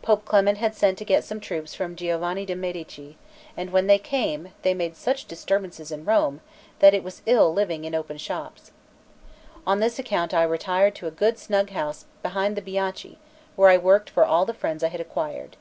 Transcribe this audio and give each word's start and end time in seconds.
Pope 0.00 0.24
Clement 0.24 0.58
had 0.58 0.76
sent 0.76 0.96
to 0.98 1.04
get 1.04 1.24
some 1.24 1.40
troops 1.40 1.74
from 1.74 1.96
Giovanni 1.96 2.46
de' 2.46 2.54
Medici, 2.54 3.18
and 3.56 3.70
when 3.72 3.88
they 3.88 3.98
came, 3.98 4.50
they 4.62 4.74
made 4.74 4.96
such 4.96 5.24
disturbances 5.26 5.90
in 5.90 6.04
Rome, 6.04 6.40
that 6.78 6.94
it 6.94 7.02
was 7.02 7.20
ill 7.26 7.52
living 7.52 7.84
in 7.84 7.92
open 7.92 8.16
shops. 8.16 8.70
On 9.66 9.80
this 9.80 9.98
account 9.98 10.32
I 10.32 10.44
retired 10.44 10.94
to 10.94 11.08
a 11.08 11.10
good 11.10 11.36
snug 11.36 11.70
house 11.70 12.04
behind 12.22 12.54
the 12.54 12.62
Banchi, 12.62 13.18
where 13.56 13.70
I 13.70 13.76
worked 13.76 14.08
for 14.08 14.24
all 14.24 14.46
the 14.46 14.54
friends 14.54 14.84
I 14.84 14.88
had 14.88 15.00
acquired. 15.00 15.56